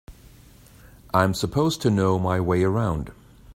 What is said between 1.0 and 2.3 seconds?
I'm supposed to know